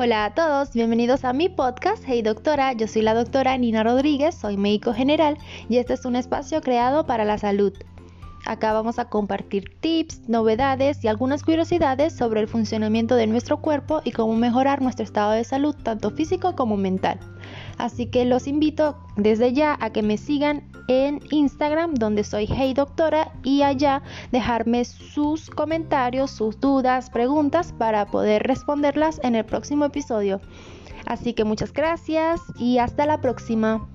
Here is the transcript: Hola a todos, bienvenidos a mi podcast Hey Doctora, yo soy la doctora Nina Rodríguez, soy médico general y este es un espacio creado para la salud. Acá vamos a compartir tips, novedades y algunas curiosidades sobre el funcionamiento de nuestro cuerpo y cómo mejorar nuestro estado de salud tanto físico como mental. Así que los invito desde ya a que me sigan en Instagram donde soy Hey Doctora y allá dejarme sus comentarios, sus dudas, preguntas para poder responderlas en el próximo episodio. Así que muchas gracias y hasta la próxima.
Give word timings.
Hola 0.00 0.26
a 0.26 0.32
todos, 0.32 0.74
bienvenidos 0.74 1.24
a 1.24 1.32
mi 1.32 1.48
podcast 1.48 2.04
Hey 2.06 2.22
Doctora, 2.22 2.72
yo 2.72 2.86
soy 2.86 3.02
la 3.02 3.14
doctora 3.14 3.58
Nina 3.58 3.82
Rodríguez, 3.82 4.32
soy 4.32 4.56
médico 4.56 4.94
general 4.94 5.36
y 5.68 5.78
este 5.78 5.94
es 5.94 6.04
un 6.04 6.14
espacio 6.14 6.60
creado 6.60 7.04
para 7.04 7.24
la 7.24 7.36
salud. 7.36 7.72
Acá 8.48 8.72
vamos 8.72 8.98
a 8.98 9.04
compartir 9.04 9.78
tips, 9.80 10.26
novedades 10.26 11.04
y 11.04 11.08
algunas 11.08 11.42
curiosidades 11.42 12.16
sobre 12.16 12.40
el 12.40 12.48
funcionamiento 12.48 13.14
de 13.14 13.26
nuestro 13.26 13.58
cuerpo 13.58 14.00
y 14.04 14.12
cómo 14.12 14.34
mejorar 14.36 14.80
nuestro 14.80 15.04
estado 15.04 15.32
de 15.32 15.44
salud 15.44 15.76
tanto 15.82 16.10
físico 16.10 16.56
como 16.56 16.78
mental. 16.78 17.20
Así 17.76 18.06
que 18.06 18.24
los 18.24 18.46
invito 18.46 18.96
desde 19.16 19.52
ya 19.52 19.76
a 19.78 19.90
que 19.90 20.02
me 20.02 20.16
sigan 20.16 20.64
en 20.88 21.20
Instagram 21.30 21.92
donde 21.92 22.24
soy 22.24 22.46
Hey 22.46 22.72
Doctora 22.72 23.32
y 23.44 23.60
allá 23.60 24.02
dejarme 24.32 24.86
sus 24.86 25.50
comentarios, 25.50 26.30
sus 26.30 26.58
dudas, 26.58 27.10
preguntas 27.10 27.74
para 27.76 28.06
poder 28.06 28.44
responderlas 28.44 29.20
en 29.22 29.34
el 29.34 29.44
próximo 29.44 29.84
episodio. 29.84 30.40
Así 31.04 31.34
que 31.34 31.44
muchas 31.44 31.74
gracias 31.74 32.40
y 32.58 32.78
hasta 32.78 33.04
la 33.04 33.20
próxima. 33.20 33.86